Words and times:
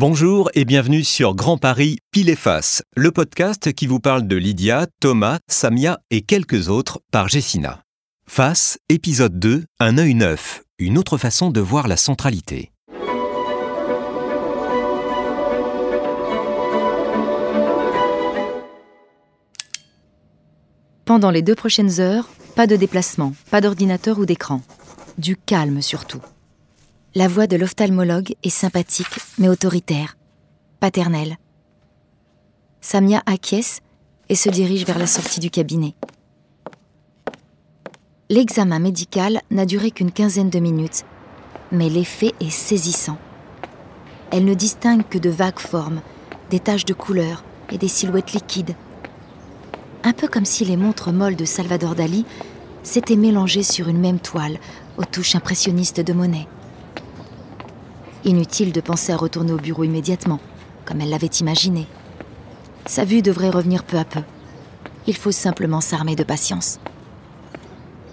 Bonjour 0.00 0.48
et 0.54 0.64
bienvenue 0.64 1.02
sur 1.02 1.34
Grand 1.34 1.58
Paris 1.58 1.98
Pile 2.12 2.30
et 2.30 2.36
Face, 2.36 2.84
le 2.94 3.10
podcast 3.10 3.72
qui 3.72 3.88
vous 3.88 3.98
parle 3.98 4.28
de 4.28 4.36
Lydia, 4.36 4.86
Thomas, 5.00 5.40
Samia 5.48 5.98
et 6.12 6.20
quelques 6.20 6.68
autres 6.68 7.00
par 7.10 7.26
Jessina. 7.28 7.82
Face, 8.24 8.78
épisode 8.88 9.40
2, 9.40 9.64
un 9.80 9.98
œil 9.98 10.14
neuf, 10.14 10.62
une 10.78 10.98
autre 10.98 11.18
façon 11.18 11.50
de 11.50 11.60
voir 11.60 11.88
la 11.88 11.96
centralité. 11.96 12.70
Pendant 21.04 21.32
les 21.32 21.42
deux 21.42 21.56
prochaines 21.56 21.98
heures, 21.98 22.28
pas 22.54 22.68
de 22.68 22.76
déplacement, 22.76 23.32
pas 23.50 23.60
d'ordinateur 23.60 24.20
ou 24.20 24.26
d'écran. 24.26 24.60
Du 25.18 25.36
calme 25.36 25.82
surtout. 25.82 26.22
La 27.18 27.26
voix 27.26 27.48
de 27.48 27.56
l'ophtalmologue 27.56 28.36
est 28.44 28.48
sympathique 28.48 29.18
mais 29.38 29.48
autoritaire, 29.48 30.16
paternelle. 30.78 31.36
Samia 32.80 33.24
acquiesce 33.26 33.80
et 34.28 34.36
se 34.36 34.48
dirige 34.48 34.86
vers 34.86 35.00
la 35.00 35.08
sortie 35.08 35.40
du 35.40 35.50
cabinet. 35.50 35.96
L'examen 38.30 38.78
médical 38.78 39.40
n'a 39.50 39.66
duré 39.66 39.90
qu'une 39.90 40.12
quinzaine 40.12 40.48
de 40.48 40.60
minutes, 40.60 41.04
mais 41.72 41.88
l'effet 41.88 42.34
est 42.38 42.50
saisissant. 42.50 43.18
Elle 44.30 44.44
ne 44.44 44.54
distingue 44.54 45.02
que 45.08 45.18
de 45.18 45.28
vagues 45.28 45.58
formes, 45.58 46.02
des 46.50 46.60
taches 46.60 46.84
de 46.84 46.94
couleur 46.94 47.42
et 47.72 47.78
des 47.78 47.88
silhouettes 47.88 48.32
liquides. 48.32 48.76
Un 50.04 50.12
peu 50.12 50.28
comme 50.28 50.44
si 50.44 50.64
les 50.64 50.76
montres 50.76 51.12
molles 51.12 51.34
de 51.34 51.44
Salvador 51.44 51.96
Dali 51.96 52.24
s'étaient 52.84 53.16
mélangées 53.16 53.64
sur 53.64 53.88
une 53.88 53.98
même 53.98 54.20
toile 54.20 54.60
aux 54.98 55.04
touches 55.04 55.34
impressionnistes 55.34 56.00
de 56.00 56.12
Monet. 56.12 56.46
Inutile 58.24 58.72
de 58.72 58.80
penser 58.80 59.12
à 59.12 59.16
retourner 59.16 59.52
au 59.52 59.58
bureau 59.58 59.84
immédiatement, 59.84 60.40
comme 60.84 61.00
elle 61.00 61.10
l'avait 61.10 61.26
imaginé. 61.26 61.86
Sa 62.86 63.04
vue 63.04 63.22
devrait 63.22 63.50
revenir 63.50 63.84
peu 63.84 63.98
à 63.98 64.04
peu. 64.04 64.22
Il 65.06 65.16
faut 65.16 65.30
simplement 65.30 65.80
s'armer 65.80 66.16
de 66.16 66.24
patience. 66.24 66.80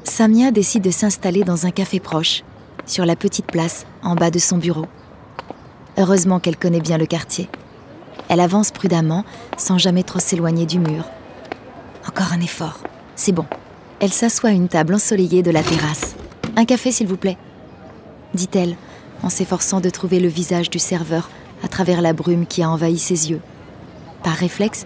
Samia 0.04 0.52
décide 0.52 0.84
de 0.84 0.92
s'installer 0.92 1.44
dans 1.44 1.66
un 1.66 1.72
café 1.72 2.00
proche, 2.00 2.44
sur 2.86 3.06
la 3.06 3.16
petite 3.16 3.48
place 3.48 3.86
en 4.04 4.16
bas 4.16 4.32
de 4.32 4.40
son 4.40 4.58
bureau. 4.58 4.86
Heureusement 5.98 6.40
qu'elle 6.40 6.58
connaît 6.58 6.82
bien 6.82 6.98
le 6.98 7.06
quartier. 7.06 7.50
Elle 8.30 8.40
avance 8.40 8.72
prudemment, 8.72 9.26
sans 9.58 9.78
jamais 9.78 10.04
trop 10.04 10.20
s'éloigner 10.20 10.66
du 10.66 10.80
mur. 10.80 11.06
Encore 12.08 12.34
un 12.34 12.42
effort, 12.42 12.80
c'est 13.16 13.32
bon. 13.32 13.46
Elle 14.00 14.14
s'assoit 14.14 14.50
à 14.50 14.54
une 14.54 14.68
table 14.68 14.94
ensoleillée 14.94 15.42
de 15.42 15.52
la 15.52 15.64
terrasse. 15.64 16.16
Un 16.56 16.66
café, 16.66 16.92
s'il 16.92 17.08
vous 17.08 17.18
plaît, 17.18 17.38
dit-elle 18.34 18.76
en 19.26 19.30
s'efforçant 19.30 19.82
de 19.82 19.90
trouver 19.90 20.20
le 20.20 20.30
visage 20.30 20.70
du 20.70 20.80
serveur 20.80 21.30
à 21.64 21.68
travers 21.68 22.02
la 22.02 22.14
brume 22.14 22.46
qui 22.46 22.62
a 22.62 22.70
envahi 22.70 23.00
ses 23.00 23.32
yeux. 23.32 23.42
Par 24.24 24.36
réflexe, 24.36 24.86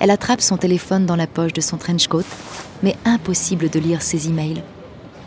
elle 0.00 0.10
attrape 0.10 0.40
son 0.40 0.56
téléphone 0.56 1.06
dans 1.06 1.16
la 1.16 1.28
poche 1.28 1.52
de 1.52 1.60
son 1.60 1.78
trench 1.78 2.08
coat, 2.08 2.24
mais 2.82 2.96
impossible 3.04 3.70
de 3.70 3.78
lire 3.78 4.02
ses 4.02 4.28
emails. 4.28 4.62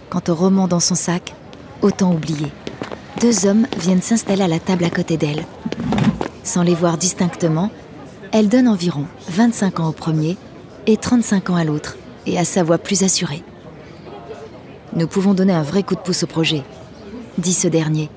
Quant 0.09 0.21
au 0.27 0.35
roman 0.35 0.67
dans 0.67 0.81
son 0.81 0.95
sac, 0.95 1.33
autant 1.81 2.13
oublier. 2.13 2.51
Deux 3.21 3.47
hommes 3.47 3.65
viennent 3.77 4.01
s'installer 4.01 4.43
à 4.43 4.47
la 4.47 4.59
table 4.59 4.83
à 4.83 4.89
côté 4.89 5.17
d'elle. 5.17 5.45
Sans 6.43 6.61
les 6.61 6.75
voir 6.75 6.97
distinctement, 6.97 7.71
elle 8.31 8.49
donne 8.49 8.67
environ 8.67 9.05
25 9.29 9.79
ans 9.79 9.89
au 9.89 9.93
premier 9.93 10.37
et 10.85 10.97
35 10.97 11.49
ans 11.51 11.55
à 11.55 11.63
l'autre, 11.63 11.97
et 12.25 12.37
à 12.37 12.45
sa 12.45 12.63
voix 12.63 12.77
plus 12.77 13.03
assurée. 13.03 13.43
Nous 14.95 15.07
pouvons 15.07 15.33
donner 15.33 15.53
un 15.53 15.63
vrai 15.63 15.83
coup 15.83 15.95
de 15.95 15.99
pouce 15.99 16.23
au 16.23 16.27
projet, 16.27 16.63
dit 17.37 17.53
ce 17.53 17.67
dernier, 17.67 18.09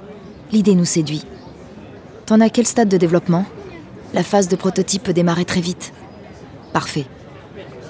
L'idée 0.53 0.75
nous 0.75 0.84
séduit. 0.84 1.25
T'en 2.27 2.41
as 2.41 2.50
quel 2.50 2.67
stade 2.67 2.91
de 2.91 2.98
développement? 2.98 3.47
La 4.12 4.22
phase 4.22 4.48
de 4.48 4.56
prototype 4.56 5.03
peut 5.03 5.14
démarrer 5.14 5.47
très 5.47 5.62
vite. 5.62 5.94
Parfait. 6.75 7.06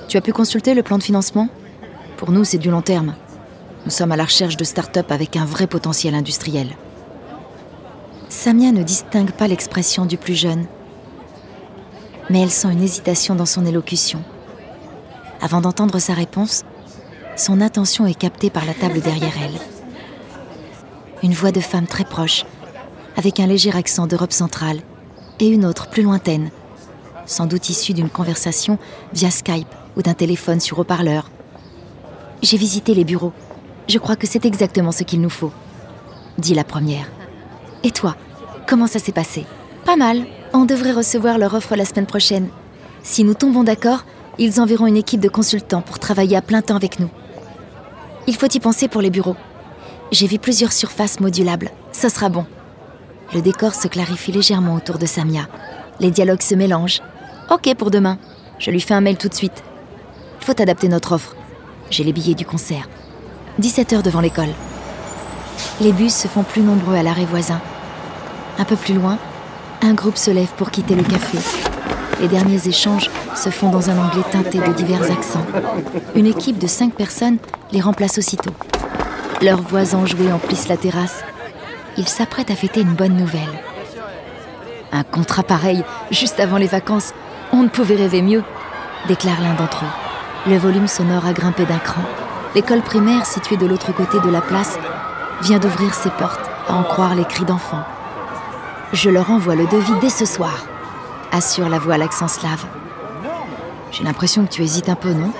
Tu 0.06 0.16
as 0.16 0.20
pu 0.20 0.32
consulter 0.32 0.72
le 0.74 0.84
plan 0.84 0.96
de 0.96 1.02
financement? 1.02 1.48
Pour 2.16 2.30
nous, 2.30 2.44
c'est 2.44 2.58
du 2.58 2.70
long 2.70 2.80
terme. 2.80 3.16
Nous 3.84 3.90
sommes 3.90 4.12
à 4.12 4.16
la 4.16 4.26
recherche 4.26 4.56
de 4.56 4.62
start-up 4.62 5.10
avec 5.10 5.34
un 5.34 5.44
vrai 5.44 5.66
potentiel 5.66 6.14
industriel. 6.14 6.68
Samia 8.28 8.70
ne 8.70 8.84
distingue 8.84 9.32
pas 9.32 9.48
l'expression 9.48 10.06
du 10.06 10.16
plus 10.16 10.36
jeune, 10.36 10.66
mais 12.30 12.40
elle 12.42 12.50
sent 12.50 12.68
une 12.70 12.82
hésitation 12.82 13.34
dans 13.34 13.44
son 13.44 13.66
élocution. 13.66 14.22
Avant 15.40 15.60
d'entendre 15.60 15.98
sa 15.98 16.14
réponse, 16.14 16.62
son 17.34 17.60
attention 17.60 18.06
est 18.06 18.14
captée 18.14 18.50
par 18.50 18.64
la 18.64 18.74
table 18.74 19.00
derrière 19.00 19.34
elle 19.44 19.58
une 21.22 21.34
voix 21.34 21.52
de 21.52 21.60
femme 21.60 21.86
très 21.86 22.04
proche, 22.04 22.44
avec 23.16 23.40
un 23.40 23.46
léger 23.46 23.72
accent 23.74 24.06
d'Europe 24.06 24.32
centrale, 24.32 24.80
et 25.40 25.48
une 25.48 25.64
autre 25.64 25.88
plus 25.88 26.02
lointaine, 26.02 26.50
sans 27.26 27.46
doute 27.46 27.68
issue 27.68 27.94
d'une 27.94 28.10
conversation 28.10 28.78
via 29.12 29.30
Skype 29.30 29.68
ou 29.96 30.02
d'un 30.02 30.14
téléphone 30.14 30.60
sur 30.60 30.78
haut-parleur. 30.78 31.30
J'ai 32.42 32.56
visité 32.56 32.94
les 32.94 33.04
bureaux. 33.04 33.32
Je 33.88 33.98
crois 33.98 34.16
que 34.16 34.26
c'est 34.26 34.44
exactement 34.44 34.92
ce 34.92 35.04
qu'il 35.04 35.20
nous 35.20 35.30
faut, 35.30 35.52
dit 36.38 36.54
la 36.54 36.64
première. 36.64 37.06
Et 37.84 37.90
toi, 37.90 38.16
comment 38.66 38.86
ça 38.86 38.98
s'est 38.98 39.12
passé? 39.12 39.44
Pas 39.84 39.96
mal. 39.96 40.24
On 40.54 40.64
devrait 40.64 40.92
recevoir 40.92 41.38
leur 41.38 41.54
offre 41.54 41.76
la 41.76 41.84
semaine 41.84 42.06
prochaine. 42.06 42.48
Si 43.02 43.24
nous 43.24 43.34
tombons 43.34 43.64
d'accord, 43.64 44.04
ils 44.38 44.60
enverront 44.60 44.86
une 44.86 44.96
équipe 44.96 45.20
de 45.20 45.28
consultants 45.28 45.80
pour 45.80 45.98
travailler 45.98 46.36
à 46.36 46.42
plein 46.42 46.62
temps 46.62 46.76
avec 46.76 47.00
nous. 47.00 47.10
Il 48.26 48.36
faut 48.36 48.48
y 48.52 48.60
penser 48.60 48.86
pour 48.86 49.02
les 49.02 49.10
bureaux. 49.10 49.36
J'ai 50.10 50.26
vu 50.26 50.38
plusieurs 50.38 50.72
surfaces 50.72 51.20
modulables. 51.20 51.70
Ce 51.92 52.08
sera 52.08 52.28
bon. 52.28 52.44
Le 53.34 53.40
décor 53.40 53.74
se 53.74 53.88
clarifie 53.88 54.32
légèrement 54.32 54.74
autour 54.74 54.98
de 54.98 55.06
Samia. 55.06 55.48
Les 56.00 56.10
dialogues 56.10 56.42
se 56.42 56.54
mélangent. 56.54 57.00
Ok 57.50 57.74
pour 57.76 57.90
demain. 57.90 58.18
Je 58.58 58.70
lui 58.70 58.80
fais 58.80 58.94
un 58.94 59.00
mail 59.00 59.16
tout 59.16 59.28
de 59.28 59.34
suite. 59.34 59.62
Il 60.40 60.44
faut 60.44 60.60
adapter 60.60 60.88
notre 60.88 61.12
offre. 61.12 61.34
J'ai 61.90 62.04
les 62.04 62.12
billets 62.12 62.34
du 62.34 62.44
concert. 62.44 62.88
17 63.58 63.92
heures 63.94 64.02
devant 64.02 64.20
l'école. 64.20 64.52
Les 65.80 65.92
bus 65.92 66.14
se 66.14 66.28
font 66.28 66.42
plus 66.42 66.62
nombreux 66.62 66.94
à 66.94 67.02
l'arrêt 67.02 67.24
voisin. 67.24 67.60
Un 68.58 68.64
peu 68.64 68.76
plus 68.76 68.94
loin, 68.94 69.18
un 69.80 69.94
groupe 69.94 70.18
se 70.18 70.30
lève 70.30 70.52
pour 70.56 70.70
quitter 70.70 70.94
le 70.94 71.02
café. 71.02 71.38
Les 72.20 72.28
derniers 72.28 72.68
échanges 72.68 73.10
se 73.34 73.48
font 73.50 73.70
dans 73.70 73.90
un 73.90 73.98
anglais 73.98 74.22
teinté 74.30 74.58
de 74.58 74.72
divers 74.72 75.10
accents. 75.10 75.44
Une 76.14 76.26
équipe 76.26 76.58
de 76.58 76.66
cinq 76.66 76.94
personnes 76.94 77.38
les 77.72 77.80
remplace 77.80 78.18
aussitôt. 78.18 78.52
Leurs 79.40 79.62
voix 79.62 79.94
enjouées 79.94 80.32
emplissent 80.32 80.68
la 80.68 80.76
terrasse. 80.76 81.24
Ils 81.98 82.08
s'apprêtent 82.08 82.50
à 82.50 82.56
fêter 82.56 82.80
une 82.80 82.94
bonne 82.94 83.16
nouvelle. 83.16 83.60
Un 84.92 85.04
contrat 85.04 85.42
pareil, 85.42 85.84
juste 86.10 86.40
avant 86.40 86.56
les 86.56 86.66
vacances, 86.66 87.12
on 87.52 87.62
ne 87.62 87.68
pouvait 87.68 87.96
rêver 87.96 88.22
mieux, 88.22 88.42
déclare 89.08 89.40
l'un 89.40 89.54
d'entre 89.54 89.84
eux. 89.84 90.50
Le 90.50 90.56
volume 90.56 90.88
sonore 90.88 91.26
a 91.26 91.32
grimpé 91.32 91.66
d'un 91.66 91.78
cran. 91.78 92.02
L'école 92.54 92.82
primaire, 92.82 93.26
située 93.26 93.56
de 93.56 93.66
l'autre 93.66 93.92
côté 93.92 94.20
de 94.20 94.30
la 94.30 94.40
place, 94.40 94.78
vient 95.42 95.58
d'ouvrir 95.58 95.94
ses 95.94 96.10
portes, 96.10 96.50
à 96.68 96.74
en 96.74 96.82
croire 96.82 97.14
les 97.14 97.24
cris 97.24 97.44
d'enfants. 97.44 97.84
Je 98.92 99.10
leur 99.10 99.30
envoie 99.30 99.54
le 99.54 99.66
devis 99.66 99.98
dès 100.00 100.10
ce 100.10 100.24
soir, 100.24 100.66
assure 101.30 101.68
la 101.68 101.78
voix 101.78 101.94
à 101.94 101.98
l'accent 101.98 102.28
slave. 102.28 102.64
J'ai 103.90 104.04
l'impression 104.04 104.44
que 104.44 104.50
tu 104.50 104.62
hésites 104.62 104.88
un 104.88 104.94
peu, 104.94 105.12
non? 105.12 105.32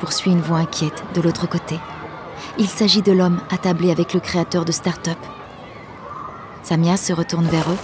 Poursuit 0.00 0.30
une 0.30 0.40
voix 0.40 0.58
inquiète 0.58 1.04
de 1.14 1.20
l'autre 1.20 1.48
côté. 1.48 1.78
Il 2.58 2.68
s'agit 2.68 3.02
de 3.02 3.12
l'homme 3.12 3.40
attablé 3.50 3.90
avec 3.90 4.14
le 4.14 4.20
créateur 4.20 4.64
de 4.64 4.72
start-up. 4.72 5.18
Samia 6.66 6.96
se 6.96 7.12
retourne 7.12 7.46
vers 7.46 7.70
eux 7.70 7.78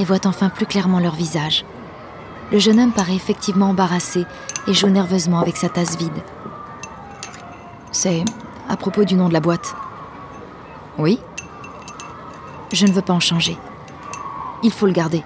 et 0.00 0.04
voit 0.04 0.26
enfin 0.26 0.48
plus 0.48 0.66
clairement 0.66 0.98
leur 0.98 1.14
visage. 1.14 1.64
Le 2.50 2.58
jeune 2.58 2.80
homme 2.80 2.90
paraît 2.90 3.14
effectivement 3.14 3.68
embarrassé 3.68 4.24
et 4.66 4.74
joue 4.74 4.88
nerveusement 4.88 5.38
avec 5.38 5.56
sa 5.56 5.68
tasse 5.68 5.96
vide. 5.96 6.20
C'est 7.92 8.24
à 8.68 8.76
propos 8.76 9.04
du 9.04 9.14
nom 9.14 9.28
de 9.28 9.32
la 9.32 9.38
boîte. 9.38 9.76
Oui? 10.98 11.20
Je 12.72 12.84
ne 12.84 12.90
veux 12.90 13.00
pas 13.00 13.12
en 13.12 13.20
changer. 13.20 13.56
Il 14.64 14.72
faut 14.72 14.86
le 14.86 14.92
garder. 14.92 15.22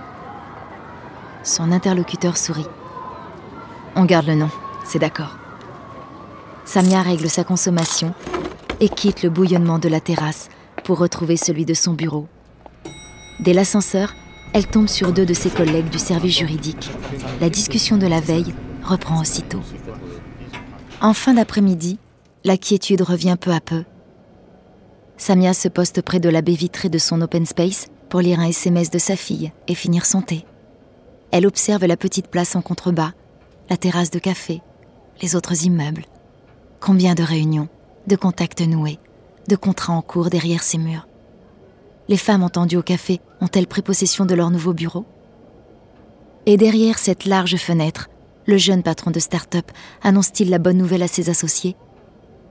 Son 1.43 1.73
interlocuteur 1.73 2.37
sourit. 2.37 2.69
On 3.97 4.05
garde 4.05 4.27
le 4.27 4.35
nom, 4.35 4.51
c'est 4.85 4.99
d'accord. 4.99 5.39
Samia 6.67 7.01
règle 7.01 7.31
sa 7.31 7.45
consommation 7.45 8.13
et 8.81 8.91
quitte 8.91 9.23
le 9.23 9.31
bouillonnement 9.31 9.79
de 9.79 9.89
la 9.89 10.01
terrasse 10.01 10.51
pour 10.85 10.99
retrouver 10.99 11.39
celui 11.39 11.65
de 11.65 11.73
son 11.73 11.95
bureau. 11.95 12.29
Dès 13.41 13.53
l'ascenseur, 13.53 14.15
elle 14.53 14.67
tombe 14.67 14.89
sur 14.89 15.13
deux 15.13 15.27
de 15.27 15.35
ses 15.35 15.51
collègues 15.51 15.91
du 15.91 15.99
service 15.99 16.39
juridique. 16.39 16.91
La 17.41 17.51
discussion 17.51 17.97
de 17.97 18.07
la 18.07 18.21
veille 18.21 18.55
reprend 18.83 19.21
aussitôt. 19.21 19.63
En 21.01 21.13
fin 21.13 21.35
d'après-midi, 21.35 21.99
la 22.45 22.57
quiétude 22.57 23.03
revient 23.03 23.37
peu 23.41 23.53
à 23.53 23.61
peu. 23.61 23.85
Samia 25.17 25.55
se 25.55 25.69
poste 25.69 26.03
près 26.03 26.21
de 26.21 26.29
la 26.29 26.43
baie 26.43 26.55
vitrée 26.55 26.89
de 26.89 26.99
son 26.99 27.21
open 27.21 27.47
space 27.47 27.87
pour 28.09 28.21
lire 28.21 28.41
un 28.41 28.49
SMS 28.49 28.91
de 28.91 28.99
sa 28.99 29.17
fille 29.17 29.53
et 29.69 29.75
finir 29.75 30.07
son 30.07 30.23
thé. 30.23 30.45
Elle 31.31 31.47
observe 31.47 31.85
la 31.85 31.97
petite 31.97 32.29
place 32.29 32.55
en 32.55 32.63
contrebas, 32.63 33.13
la 33.71 33.77
terrasse 33.77 34.11
de 34.11 34.19
café, 34.19 34.63
les 35.23 35.35
autres 35.35 35.65
immeubles. 35.65 36.05
Combien 36.81 37.15
de 37.15 37.23
réunions 37.23 37.69
de 38.07 38.17
contacts 38.17 38.61
noués, 38.61 38.99
de 39.49 39.57
contrats 39.57 39.95
en 39.95 40.03
cours 40.03 40.31
derrière 40.31 40.63
ces 40.63 40.79
murs. 40.79 41.09
Les 42.09 42.17
femmes 42.17 42.43
entendues 42.43 42.77
au 42.77 42.83
café 42.83 43.21
Ont-elles 43.41 43.67
pris 43.67 43.83
possession 43.83 44.27
de 44.27 44.35
leur 44.35 44.51
nouveau 44.51 44.73
bureau? 44.73 45.07
Et 46.47 46.57
derrière 46.57 46.99
cette 46.99 47.25
large 47.25 47.57
fenêtre, 47.57 48.11
le 48.47 48.59
jeune 48.59 48.83
patron 48.83 49.11
de 49.11 49.19
start-up 49.19 49.71
annonce-t-il 50.03 50.51
la 50.51 50.59
bonne 50.59 50.77
nouvelle 50.77 51.03
à 51.03 51.09
ses 51.09 51.31
associés? 51.31 51.77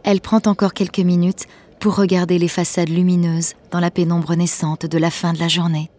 Elle 0.04 0.22
prend 0.22 0.42
encore 0.46 0.74
quelques 0.74 1.00
minutes 1.00 1.46
pour 1.80 1.96
regarder 1.96 2.40
les 2.40 2.48
façades 2.48 2.90
lumineuses 2.90 3.54
dans 3.72 3.80
la 3.80 3.92
pénombre 3.92 4.36
naissante 4.36 4.86
de 4.86 4.98
la 4.98 5.12
fin 5.12 5.34
de 5.34 5.40
la 5.40 5.48
journée, 5.48 5.92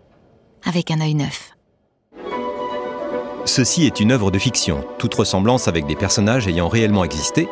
avec 0.64 0.90
un 0.90 1.00
œil 1.00 1.14
neuf. 1.14 1.52
Ceci 3.44 3.84
est 3.84 4.00
une 4.00 4.10
œuvre 4.10 4.30
de 4.30 4.38
fiction, 4.38 4.84
toute 4.98 5.14
ressemblance 5.14 5.68
avec 5.68 5.86
des 5.86 5.96
personnages 5.96 6.48
ayant 6.48 6.68
réellement 6.68 7.04
existé. 7.04 7.48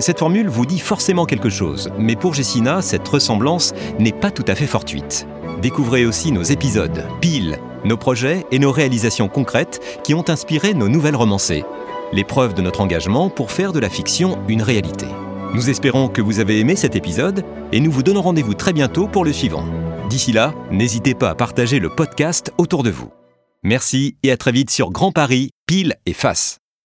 Cette 0.00 0.18
formule 0.18 0.48
vous 0.48 0.64
dit 0.64 0.78
forcément 0.78 1.26
quelque 1.26 1.50
chose, 1.50 1.90
mais 1.98 2.16
pour 2.16 2.32
Jessina, 2.32 2.80
cette 2.80 3.06
ressemblance 3.06 3.74
n'est 3.98 4.12
pas 4.12 4.30
tout 4.30 4.44
à 4.48 4.54
fait 4.54 4.66
fortuite. 4.66 5.26
Découvrez 5.60 6.06
aussi 6.06 6.32
nos 6.32 6.42
épisodes, 6.42 7.06
piles, 7.20 7.58
nos 7.84 7.98
projets 7.98 8.46
et 8.50 8.58
nos 8.58 8.72
réalisations 8.72 9.28
concrètes 9.28 10.00
qui 10.02 10.14
ont 10.14 10.24
inspiré 10.28 10.72
nos 10.72 10.88
nouvelles 10.88 11.16
romancées. 11.16 11.64
Les 12.12 12.24
preuves 12.24 12.54
de 12.54 12.62
notre 12.62 12.80
engagement 12.80 13.28
pour 13.28 13.50
faire 13.50 13.74
de 13.74 13.78
la 13.78 13.90
fiction 13.90 14.38
une 14.48 14.62
réalité. 14.62 15.06
Nous 15.52 15.68
espérons 15.68 16.08
que 16.08 16.22
vous 16.22 16.40
avez 16.40 16.60
aimé 16.60 16.76
cet 16.76 16.96
épisode 16.96 17.44
et 17.70 17.80
nous 17.80 17.92
vous 17.92 18.02
donnons 18.02 18.22
rendez-vous 18.22 18.54
très 18.54 18.72
bientôt 18.72 19.06
pour 19.06 19.24
le 19.24 19.34
suivant. 19.34 19.64
D'ici 20.08 20.32
là, 20.32 20.54
n'hésitez 20.70 21.14
pas 21.14 21.30
à 21.30 21.34
partager 21.34 21.78
le 21.78 21.90
podcast 21.90 22.52
autour 22.56 22.82
de 22.84 22.90
vous. 22.90 23.10
Merci 23.62 24.16
et 24.22 24.32
à 24.32 24.38
très 24.38 24.52
vite 24.52 24.70
sur 24.70 24.90
Grand 24.90 25.12
Paris, 25.12 25.50
pile 25.66 25.96
et 26.06 26.14
face. 26.14 26.59